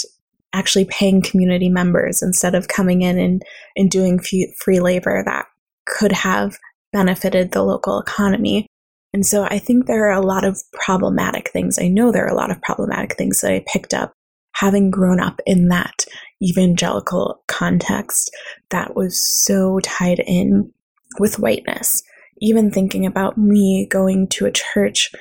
actually 0.53 0.85
paying 0.85 1.21
community 1.21 1.69
members 1.69 2.21
instead 2.21 2.55
of 2.55 2.67
coming 2.67 3.01
in 3.01 3.19
and, 3.19 3.43
and 3.75 3.91
doing 3.91 4.19
free 4.19 4.79
labor 4.79 5.23
that 5.25 5.45
could 5.85 6.11
have 6.11 6.57
benefited 6.91 7.51
the 7.51 7.63
local 7.63 7.99
economy. 7.99 8.65
And 9.13 9.25
so 9.25 9.43
I 9.43 9.59
think 9.59 9.85
there 9.85 10.07
are 10.09 10.19
a 10.19 10.25
lot 10.25 10.45
of 10.45 10.61
problematic 10.73 11.51
things. 11.51 11.77
I 11.79 11.87
know 11.87 12.11
there 12.11 12.25
are 12.25 12.33
a 12.33 12.35
lot 12.35 12.51
of 12.51 12.61
problematic 12.61 13.15
things 13.15 13.41
that 13.41 13.51
I 13.51 13.65
picked 13.71 13.93
up 13.93 14.13
having 14.53 14.91
grown 14.91 15.19
up 15.19 15.39
in 15.45 15.69
that 15.69 16.05
evangelical 16.43 17.43
context 17.47 18.35
that 18.69 18.95
was 18.95 19.45
so 19.45 19.79
tied 19.83 20.19
in 20.19 20.71
with 21.19 21.39
whiteness. 21.39 22.03
Even 22.41 22.71
thinking 22.71 23.05
about 23.05 23.37
me 23.37 23.87
going 23.89 24.27
to 24.29 24.45
a 24.45 24.51
church 24.51 25.11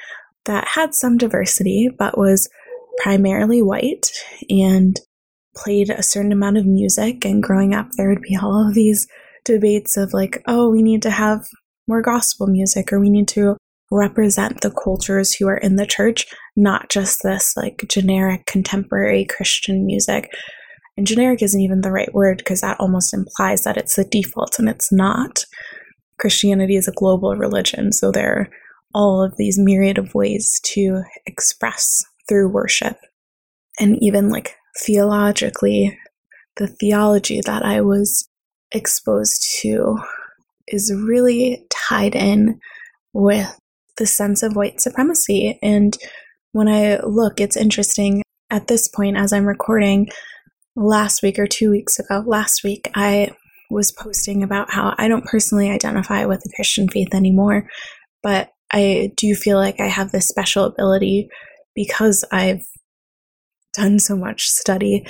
that 0.45 0.67
had 0.69 0.95
some 0.95 1.19
diversity 1.19 1.89
but 1.97 2.17
was 2.17 2.49
primarily 2.99 3.63
white 3.63 4.11
and 4.49 5.01
played 5.59 5.91
a 5.91 6.03
certain 6.03 6.33
amount 6.33 6.57
of 6.57 6.67
music. 6.67 7.25
And 7.25 7.43
growing 7.43 7.75
up, 7.75 7.89
there 7.97 8.09
would 8.09 8.23
be 8.23 8.37
all 8.37 8.69
of 8.69 8.75
these 8.75 9.07
debates 9.45 9.97
of 9.97 10.13
like, 10.13 10.43
oh, 10.47 10.71
we 10.71 10.83
need 10.83 11.03
to 11.03 11.11
have 11.11 11.47
more 11.87 12.03
gospel 12.03 12.47
music 12.47 12.93
or 12.93 13.01
we 13.01 13.11
need 13.11 13.29
to 13.29 13.57
represent 13.91 14.61
the 14.61 14.71
cultures 14.71 15.35
who 15.35 15.49
are 15.49 15.57
in 15.57 15.77
the 15.77 15.87
church, 15.87 16.27
not 16.57 16.91
just 16.91 17.23
this 17.23 17.57
like 17.57 17.85
generic 17.89 18.47
contemporary 18.47 19.25
Christian 19.25 19.87
music. 19.87 20.31
And 20.97 21.07
generic 21.07 21.43
isn't 21.43 21.61
even 21.61 21.81
the 21.81 21.93
right 21.93 22.13
word 22.13 22.39
because 22.39 22.61
that 22.61 22.79
almost 22.81 23.15
implies 23.15 23.63
that 23.63 23.77
it's 23.77 23.97
the 23.97 24.05
default, 24.05 24.59
and 24.59 24.69
it's 24.69 24.93
not. 24.93 25.45
Christianity 26.19 26.77
is 26.77 26.89
a 26.89 26.93
global 26.93 27.37
religion, 27.37 27.93
so 27.93 28.11
there 28.11 28.35
are 28.35 28.49
all 28.95 29.23
of 29.23 29.37
these 29.37 29.59
myriad 29.59 29.97
of 29.97 30.15
ways 30.15 30.61
to 30.65 31.03
express 31.25 32.05
through 32.29 32.49
worship. 32.49 32.97
And 33.79 33.97
even 34.03 34.29
like 34.29 34.57
theologically, 34.79 35.99
the 36.57 36.67
theology 36.67 37.41
that 37.45 37.65
I 37.65 37.81
was 37.81 38.29
exposed 38.73 39.47
to 39.61 39.99
is 40.67 40.93
really 40.95 41.67
tied 41.71 42.15
in 42.15 42.61
with 43.13 43.59
the 43.97 44.07
sense 44.07 44.43
of 44.43 44.57
white 44.57 44.81
supremacy. 44.81 45.59
And 45.63 45.97
when 46.53 46.69
I 46.69 47.01
look, 47.01 47.41
it's 47.41 47.57
interesting 47.57 48.23
at 48.51 48.67
this 48.67 48.89
point 48.89 49.17
as 49.17 49.33
I'm 49.33 49.47
recording 49.47 50.09
last 50.77 51.23
week 51.23 51.39
or 51.39 51.47
two 51.47 51.71
weeks 51.71 51.99
ago, 51.99 52.23
last 52.27 52.63
week, 52.63 52.89
I 52.95 53.31
was 53.71 53.93
posting 53.93 54.43
about 54.43 54.73
how 54.73 54.95
I 54.97 55.09
don't 55.09 55.25
personally 55.25 55.71
identify 55.71 56.25
with 56.25 56.41
the 56.41 56.53
Christian 56.55 56.89
faith 56.89 57.15
anymore, 57.15 57.69
but 58.23 58.51
I 58.73 59.13
do 59.17 59.35
feel 59.35 59.59
like 59.59 59.81
I 59.81 59.87
have 59.87 60.13
this 60.13 60.29
special 60.29 60.65
ability 60.65 61.29
because 61.75 62.25
I've 62.33 62.67
done 63.73 63.99
so 63.99 64.17
much 64.17 64.49
study 64.49 65.07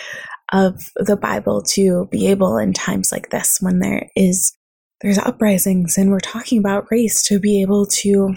of 0.53 0.81
the 0.97 1.17
Bible 1.17 1.63
to 1.63 2.09
be 2.11 2.29
able 2.29 2.57
in 2.57 2.73
times 2.73 3.13
like 3.13 3.31
this 3.31 3.59
when 3.61 3.81
there 3.81 4.09
is 4.17 4.55
there's 5.01 5.19
uprisings 5.19 5.97
and 5.97 6.11
we're 6.11 6.19
talking 6.19 6.59
about 6.59 6.91
race 6.91 7.23
to 7.23 7.39
be 7.39 7.63
able 7.63 7.87
to 7.87 8.35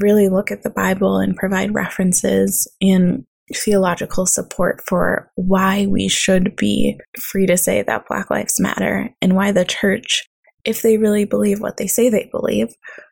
really 0.00 0.28
look 0.28 0.50
at 0.50 0.62
the 0.62 0.70
Bible 0.70 1.18
and 1.18 1.36
provide 1.36 1.74
references 1.74 2.66
and 2.80 3.24
theological 3.54 4.26
support 4.26 4.82
for 4.86 5.30
why 5.34 5.86
we 5.86 6.08
should 6.08 6.56
be 6.56 6.98
free 7.20 7.46
to 7.46 7.56
say 7.56 7.82
that 7.82 8.06
Black 8.08 8.30
Lives 8.30 8.58
Matter 8.58 9.10
and 9.20 9.34
why 9.34 9.52
the 9.52 9.64
church, 9.64 10.26
if 10.64 10.82
they 10.82 10.96
really 10.96 11.24
believe 11.24 11.60
what 11.60 11.76
they 11.76 11.86
say 11.86 12.08
they 12.08 12.28
believe, 12.30 12.68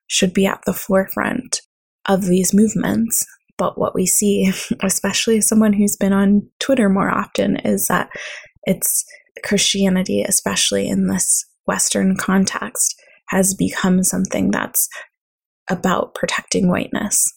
should 0.07 0.33
be 0.33 0.47
at 0.47 0.61
the 0.67 0.75
forefront 0.75 1.61
of 2.09 2.25
these 2.27 2.55
movements. 2.55 3.27
But 3.59 3.79
what 3.79 3.95
we 3.95 4.07
see, 4.07 4.53
especially 4.83 5.41
someone 5.41 5.73
who's 5.73 5.97
been 5.97 6.13
on 6.13 6.49
Twitter 6.61 6.89
more 6.89 7.11
often, 7.11 7.57
is 7.57 7.87
that 7.89 8.11
it's 8.65 9.05
Christianity, 9.45 10.23
especially 10.23 10.89
in 10.89 11.09
this 11.09 11.45
Western 11.67 12.17
context 12.17 12.95
has 13.29 13.55
become 13.55 14.05
something 14.05 14.51
that's 14.51 14.89
about 15.69 16.15
protecting 16.15 16.69
whiteness. 16.69 17.33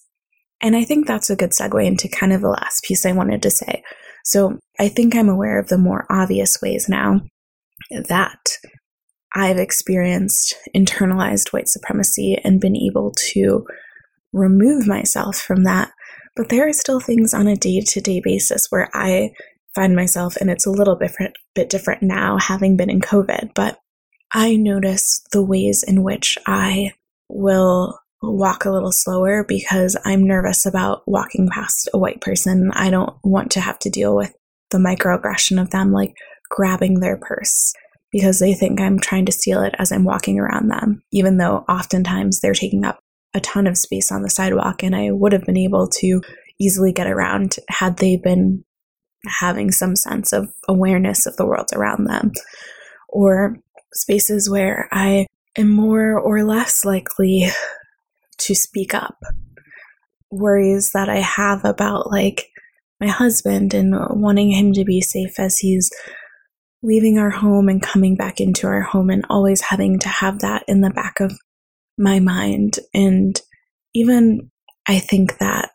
And 0.61 0.75
I 0.75 0.83
think 0.83 1.07
that's 1.07 1.29
a 1.29 1.35
good 1.35 1.51
segue 1.51 1.85
into 1.85 2.07
kind 2.07 2.33
of 2.33 2.41
the 2.41 2.49
last 2.49 2.83
piece 2.83 3.05
I 3.05 3.11
wanted 3.11 3.41
to 3.43 3.51
say. 3.51 3.83
So 4.23 4.59
I 4.79 4.89
think 4.89 5.15
I'm 5.15 5.29
aware 5.29 5.59
of 5.59 5.69
the 5.69 5.77
more 5.77 6.05
obvious 6.11 6.61
ways 6.61 6.87
now 6.89 7.21
that 7.91 8.57
I've 9.33 9.57
experienced 9.57 10.55
internalized 10.75 11.53
white 11.53 11.67
supremacy 11.67 12.37
and 12.43 12.59
been 12.59 12.75
able 12.75 13.13
to 13.31 13.65
remove 14.33 14.87
myself 14.87 15.37
from 15.37 15.63
that. 15.63 15.91
But 16.35 16.49
there 16.49 16.67
are 16.67 16.73
still 16.73 16.99
things 16.99 17.33
on 17.33 17.47
a 17.47 17.55
day 17.55 17.81
to 17.81 18.01
day 18.01 18.21
basis 18.23 18.67
where 18.69 18.89
I 18.93 19.31
find 19.75 19.95
myself, 19.95 20.35
and 20.37 20.49
it's 20.49 20.65
a 20.65 20.71
little 20.71 20.95
different, 20.95 21.35
bit 21.55 21.69
different 21.69 22.01
now 22.01 22.37
having 22.37 22.77
been 22.77 22.89
in 22.89 23.01
COVID, 23.01 23.53
but 23.53 23.79
I 24.31 24.55
notice 24.55 25.21
the 25.31 25.43
ways 25.43 25.83
in 25.83 26.03
which 26.03 26.37
I 26.45 26.93
will 27.29 27.99
walk 28.21 28.65
a 28.65 28.71
little 28.71 28.91
slower 28.91 29.45
because 29.47 29.97
I'm 30.05 30.27
nervous 30.27 30.65
about 30.65 31.01
walking 31.07 31.49
past 31.49 31.89
a 31.93 31.97
white 31.97 32.21
person. 32.21 32.71
I 32.73 32.89
don't 32.89 33.15
want 33.23 33.51
to 33.51 33.61
have 33.61 33.79
to 33.79 33.89
deal 33.89 34.15
with 34.15 34.33
the 34.71 34.77
microaggression 34.77 35.61
of 35.61 35.71
them 35.71 35.91
like 35.91 36.13
grabbing 36.49 36.99
their 36.99 37.17
purse 37.17 37.73
because 38.11 38.39
they 38.39 38.53
think 38.53 38.79
I'm 38.79 38.99
trying 38.99 39.25
to 39.27 39.31
steal 39.31 39.61
it 39.63 39.75
as 39.77 39.91
I'm 39.91 40.03
walking 40.03 40.39
around 40.39 40.67
them, 40.67 41.01
even 41.11 41.37
though 41.37 41.63
oftentimes 41.69 42.39
they're 42.39 42.53
taking 42.53 42.83
up 42.83 42.99
a 43.33 43.39
ton 43.39 43.67
of 43.67 43.77
space 43.77 44.11
on 44.11 44.23
the 44.23 44.29
sidewalk 44.29 44.83
and 44.83 44.95
I 44.95 45.11
would 45.11 45.33
have 45.33 45.45
been 45.45 45.57
able 45.57 45.87
to 45.87 46.21
easily 46.59 46.91
get 46.91 47.07
around 47.07 47.57
had 47.69 47.97
they 47.97 48.17
been 48.17 48.63
having 49.39 49.71
some 49.71 49.95
sense 49.95 50.33
of 50.33 50.49
awareness 50.67 51.25
of 51.25 51.35
the 51.37 51.45
world 51.45 51.69
around 51.73 52.05
them. 52.05 52.31
Or 53.07 53.57
spaces 53.93 54.49
where 54.49 54.87
I 54.91 55.25
am 55.57 55.69
more 55.69 56.19
or 56.19 56.43
less 56.43 56.85
likely 56.85 57.47
to 58.37 58.55
speak 58.55 58.93
up. 58.93 59.17
Worries 60.31 60.91
that 60.93 61.09
I 61.09 61.17
have 61.17 61.65
about, 61.65 62.11
like, 62.11 62.49
my 62.99 63.07
husband 63.07 63.73
and 63.73 63.95
wanting 64.21 64.51
him 64.51 64.73
to 64.73 64.85
be 64.85 65.01
safe 65.01 65.39
as 65.39 65.57
he's 65.57 65.89
leaving 66.83 67.17
our 67.17 67.31
home 67.31 67.67
and 67.67 67.81
coming 67.81 68.15
back 68.15 68.39
into 68.39 68.67
our 68.67 68.81
home, 68.81 69.09
and 69.09 69.25
always 69.29 69.61
having 69.61 69.97
to 69.99 70.09
have 70.09 70.39
that 70.39 70.63
in 70.67 70.81
the 70.81 70.91
back 70.91 71.19
of 71.19 71.37
my 71.99 72.19
mind. 72.19 72.79
And 72.93 73.39
even 73.93 74.49
I 74.87 74.99
think 74.99 75.37
that 75.37 75.71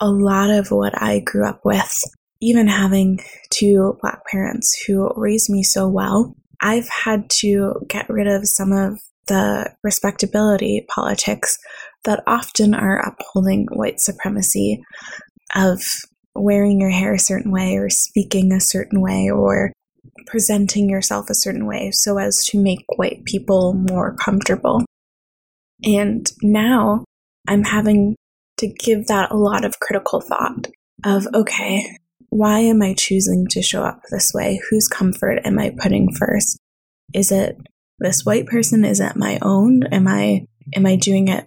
a 0.00 0.08
lot 0.10 0.50
of 0.50 0.70
what 0.70 1.00
I 1.00 1.20
grew 1.20 1.46
up 1.46 1.60
with, 1.64 1.94
even 2.40 2.66
having 2.66 3.20
two 3.50 3.96
Black 4.00 4.26
parents 4.26 4.82
who 4.86 5.12
raised 5.16 5.48
me 5.50 5.62
so 5.62 5.88
well, 5.88 6.34
I've 6.60 6.88
had 6.88 7.28
to 7.40 7.74
get 7.88 8.08
rid 8.08 8.26
of 8.26 8.48
some 8.48 8.72
of 8.72 8.98
the 9.26 9.72
respectability 9.82 10.86
politics 10.88 11.58
that 12.04 12.22
often 12.26 12.74
are 12.74 12.98
upholding 13.00 13.66
white 13.72 14.00
supremacy 14.00 14.82
of 15.54 15.80
wearing 16.34 16.80
your 16.80 16.90
hair 16.90 17.14
a 17.14 17.18
certain 17.18 17.50
way 17.50 17.76
or 17.76 17.90
speaking 17.90 18.52
a 18.52 18.60
certain 18.60 19.00
way 19.00 19.30
or 19.30 19.72
presenting 20.26 20.88
yourself 20.88 21.30
a 21.30 21.34
certain 21.34 21.66
way 21.66 21.90
so 21.90 22.18
as 22.18 22.44
to 22.44 22.62
make 22.62 22.84
white 22.96 23.24
people 23.24 23.74
more 23.74 24.14
comfortable. 24.16 24.84
And 25.84 26.30
now 26.42 27.04
I'm 27.48 27.64
having 27.64 28.16
to 28.58 28.66
give 28.66 29.06
that 29.06 29.30
a 29.30 29.36
lot 29.36 29.64
of 29.64 29.80
critical 29.80 30.20
thought 30.20 30.68
of, 31.04 31.26
okay, 31.34 31.98
why 32.30 32.60
am 32.60 32.82
I 32.82 32.94
choosing 32.94 33.46
to 33.50 33.62
show 33.62 33.82
up 33.82 34.00
this 34.10 34.32
way? 34.34 34.60
Whose 34.70 34.88
comfort 34.88 35.40
am 35.44 35.58
I 35.58 35.74
putting 35.78 36.12
first? 36.12 36.58
Is 37.14 37.30
it 37.30 37.56
this 37.98 38.24
white 38.24 38.46
person? 38.46 38.84
Is 38.84 39.00
it 39.00 39.16
my 39.16 39.38
own? 39.42 39.84
Am 39.92 40.08
I, 40.08 40.46
am 40.74 40.86
I 40.86 40.96
doing 40.96 41.28
it 41.28 41.46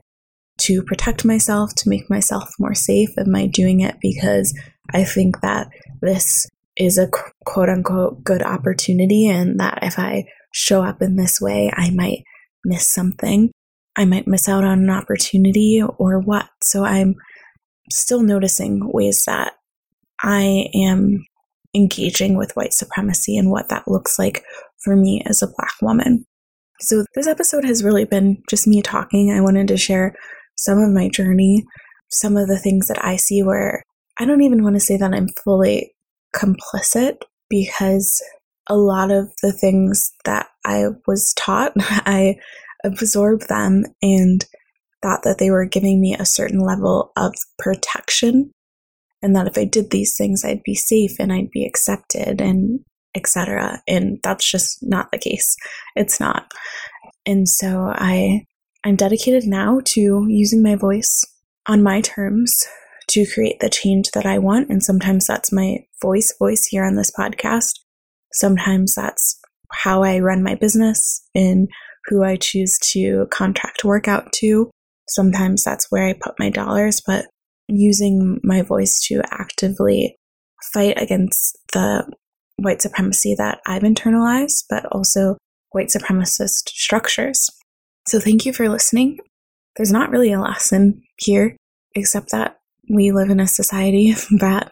to 0.60 0.84
protect 0.84 1.26
myself, 1.26 1.74
to 1.76 1.90
make 1.90 2.10
myself 2.10 2.54
more 2.60 2.76
safe? 2.76 3.18
Am 3.18 3.36
I 3.36 3.48
doing 3.48 3.82
it 3.82 3.98
because 4.02 4.58
I 4.94 5.04
think 5.04 5.42
that 5.42 5.70
this 6.02 6.48
is 6.78 6.98
a 6.98 7.10
quote 7.46 7.70
unquote 7.70 8.24
good 8.24 8.42
opportunity 8.42 9.28
and 9.28 9.60
that 9.60 9.80
if 9.82 10.00
I 10.00 10.26
show 10.54 10.84
up 10.84 11.02
in 11.02 11.18
this 11.18 11.40
way, 11.42 11.72
I 11.74 11.92
might 11.92 12.24
miss 12.64 12.88
something. 12.88 13.52
I 14.00 14.06
might 14.06 14.28
miss 14.28 14.48
out 14.48 14.64
on 14.64 14.80
an 14.80 14.90
opportunity 14.90 15.84
or 15.98 16.20
what. 16.20 16.48
So 16.64 16.86
I'm 16.86 17.16
still 17.92 18.24
noticing 18.24 18.90
ways 18.94 19.24
that 19.28 19.54
I 20.24 20.70
am 20.74 21.26
engaging 21.76 22.38
with 22.38 22.56
white 22.56 22.74
supremacy 22.74 23.38
and 23.38 23.52
what 23.52 23.68
that 23.68 23.90
looks 23.90 24.18
like 24.18 24.44
for 24.84 24.96
me 24.96 25.22
as 25.26 25.42
a 25.42 25.48
Black 25.48 25.74
woman. 25.82 26.26
So 26.80 27.04
this 27.14 27.28
episode 27.28 27.66
has 27.66 27.84
really 27.84 28.06
been 28.06 28.42
just 28.50 28.68
me 28.68 28.82
talking. 28.82 29.34
I 29.34 29.42
wanted 29.42 29.68
to 29.68 29.78
share 29.78 30.16
some 30.56 30.80
of 30.80 30.92
my 30.92 31.10
journey, 31.10 31.66
some 32.10 32.38
of 32.38 32.48
the 32.48 32.58
things 32.58 32.88
that 32.88 33.04
I 33.04 33.18
see 33.18 33.44
where 33.44 33.84
I 34.18 34.24
don't 34.24 34.42
even 34.42 34.64
want 34.64 34.78
to 34.78 34.80
say 34.80 34.96
that 34.96 35.14
I'm 35.14 35.28
fully 35.44 35.94
complicit 36.34 37.18
because 37.50 38.22
a 38.68 38.78
lot 38.78 39.12
of 39.12 39.30
the 39.42 39.52
things 39.52 40.14
that 40.24 40.48
I 40.66 40.86
was 41.06 41.34
taught, 41.36 41.74
I 41.78 42.38
absorbed 42.84 43.48
them 43.50 43.84
and 44.02 44.46
thought 45.02 45.22
that 45.24 45.38
they 45.38 45.50
were 45.50 45.66
giving 45.66 46.02
me 46.02 46.16
a 46.16 46.26
certain 46.26 46.60
level 46.60 47.12
of 47.16 47.34
protection 47.58 48.52
and 49.22 49.36
that 49.36 49.48
if 49.48 49.58
I 49.58 49.66
did 49.66 49.92
these 49.92 50.16
things 50.18 50.44
I'd 50.44 50.64
be 50.64 50.76
safe 50.76 51.12
and 51.20 51.32
I'd 51.32 51.52
be 51.52 51.66
accepted 51.66 52.42
and 52.42 52.82
etc 53.16 53.82
and 53.88 54.20
that's 54.24 54.50
just 54.50 54.80
not 54.84 55.12
the 55.12 55.18
case 55.18 55.56
it's 55.96 56.20
not 56.20 56.52
and 57.26 57.50
so 57.50 57.92
I 57.94 58.46
I'm 58.86 58.96
dedicated 58.96 59.46
now 59.46 59.82
to 59.86 60.26
using 60.30 60.64
my 60.64 60.76
voice 60.76 61.24
on 61.68 61.84
my 61.84 62.02
terms 62.02 62.66
to 63.10 63.26
create 63.34 63.60
the 63.60 63.70
change 63.70 64.12
that 64.12 64.26
I 64.26 64.38
want. 64.38 64.70
And 64.70 64.84
sometimes 64.84 65.28
that's 65.28 65.52
my 65.52 65.80
voice 66.02 66.34
voice 66.40 66.66
here 66.66 66.86
on 66.86 66.96
this 66.96 67.12
podcast. 67.12 67.80
Sometimes 68.34 68.96
that's 68.96 69.40
how 69.72 70.04
I 70.04 70.20
run 70.20 70.44
my 70.44 70.56
business 70.56 71.24
and 71.36 71.68
who 72.10 72.24
I 72.24 72.36
choose 72.36 72.78
to 72.92 73.28
contract 73.32 73.84
work 73.84 74.08
out 74.08 74.32
to. 74.34 74.70
Sometimes 75.08 75.64
that's 75.64 75.88
where 75.90 76.08
I 76.08 76.14
put 76.14 76.40
my 76.40 76.50
dollars, 76.50 77.02
but 77.06 77.28
using 77.68 78.40
my 78.44 78.62
voice 78.62 79.00
to 79.08 79.22
actively 79.32 80.16
fight 80.74 81.02
against 81.02 81.58
the 81.74 82.12
white 82.58 82.82
supremacy 82.82 83.36
that 83.36 83.60
I've 83.66 83.84
internalized, 83.84 84.66
but 84.70 84.86
also 84.88 85.38
white 85.72 85.88
supremacist 85.88 86.70
structures. 86.70 87.50
So 88.08 88.20
thank 88.20 88.46
you 88.46 88.54
for 88.54 88.70
listening. 88.70 89.20
There's 89.78 89.92
not 89.92 90.10
really 90.10 90.34
a 90.34 90.42
lesson 90.42 91.04
here, 91.18 91.56
except 91.96 92.32
that 92.32 92.58
we 92.90 93.12
live 93.12 93.30
in 93.30 93.40
a 93.40 93.48
society 93.48 94.14
that 94.40 94.72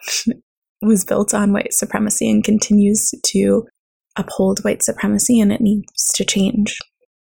was 0.82 1.04
built 1.04 1.34
on 1.34 1.52
white 1.52 1.72
supremacy 1.72 2.28
and 2.28 2.44
continues 2.44 3.12
to 3.26 3.66
uphold 4.16 4.64
white 4.64 4.82
supremacy, 4.82 5.40
and 5.40 5.52
it 5.52 5.60
needs 5.60 6.12
to 6.14 6.24
change. 6.24 6.78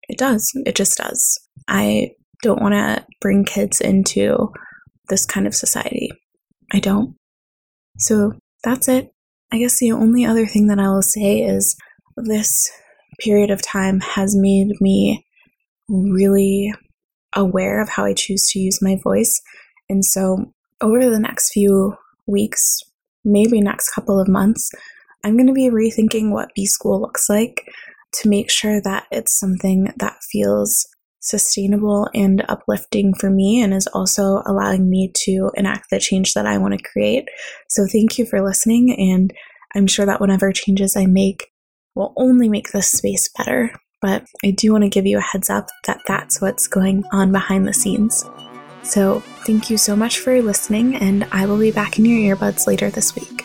It 0.08 0.18
does. 0.18 0.50
It 0.66 0.74
just 0.74 0.98
does. 0.98 1.38
I 1.68 2.12
don't 2.42 2.62
want 2.62 2.74
to 2.74 3.04
bring 3.20 3.44
kids 3.44 3.80
into 3.80 4.52
this 5.08 5.26
kind 5.26 5.46
of 5.46 5.54
society. 5.54 6.10
I 6.72 6.80
don't. 6.80 7.14
So 7.98 8.32
that's 8.64 8.88
it. 8.88 9.12
I 9.52 9.58
guess 9.58 9.78
the 9.78 9.92
only 9.92 10.24
other 10.24 10.46
thing 10.46 10.66
that 10.68 10.78
I 10.78 10.88
will 10.88 11.02
say 11.02 11.40
is 11.40 11.76
this 12.16 12.70
period 13.20 13.50
of 13.50 13.62
time 13.62 14.00
has 14.00 14.36
made 14.36 14.80
me 14.80 15.24
really 15.88 16.72
aware 17.34 17.80
of 17.80 17.88
how 17.88 18.04
I 18.04 18.14
choose 18.14 18.46
to 18.50 18.58
use 18.58 18.82
my 18.82 18.96
voice. 19.02 19.40
And 19.88 20.04
so 20.04 20.52
over 20.80 21.08
the 21.08 21.18
next 21.18 21.52
few 21.52 21.96
weeks, 22.26 22.82
maybe 23.24 23.60
next 23.60 23.90
couple 23.90 24.20
of 24.20 24.28
months, 24.28 24.70
I'm 25.24 25.36
going 25.36 25.46
to 25.46 25.52
be 25.52 25.70
rethinking 25.70 26.30
what 26.30 26.54
B 26.54 26.66
School 26.66 27.00
looks 27.00 27.28
like 27.28 27.64
to 28.14 28.28
make 28.28 28.50
sure 28.50 28.80
that 28.82 29.06
it's 29.10 29.38
something 29.38 29.92
that 29.96 30.16
feels 30.30 30.86
sustainable 31.20 32.08
and 32.14 32.44
uplifting 32.48 33.12
for 33.14 33.30
me 33.30 33.60
and 33.60 33.74
is 33.74 33.86
also 33.88 34.42
allowing 34.46 34.88
me 34.88 35.10
to 35.14 35.50
enact 35.54 35.90
the 35.90 35.98
change 35.98 36.34
that 36.34 36.46
I 36.46 36.58
want 36.58 36.78
to 36.78 36.88
create. 36.90 37.28
So, 37.68 37.86
thank 37.86 38.18
you 38.18 38.26
for 38.26 38.42
listening. 38.42 38.94
And 38.98 39.32
I'm 39.74 39.86
sure 39.86 40.06
that 40.06 40.20
whatever 40.20 40.52
changes 40.52 40.96
I 40.96 41.06
make 41.06 41.50
will 41.94 42.14
only 42.16 42.48
make 42.48 42.70
this 42.70 42.90
space 42.90 43.28
better. 43.36 43.72
But 44.00 44.24
I 44.44 44.52
do 44.52 44.72
want 44.72 44.84
to 44.84 44.90
give 44.90 45.06
you 45.06 45.18
a 45.18 45.22
heads 45.22 45.50
up 45.50 45.68
that 45.86 46.00
that's 46.06 46.40
what's 46.40 46.68
going 46.68 47.04
on 47.12 47.32
behind 47.32 47.66
the 47.66 47.74
scenes. 47.74 48.24
So, 48.84 49.20
thank 49.44 49.70
you 49.70 49.76
so 49.76 49.96
much 49.96 50.20
for 50.20 50.40
listening, 50.40 50.96
and 50.96 51.26
I 51.32 51.46
will 51.46 51.58
be 51.58 51.72
back 51.72 51.98
in 51.98 52.04
your 52.04 52.36
earbuds 52.36 52.66
later 52.66 52.90
this 52.90 53.14
week. 53.14 53.44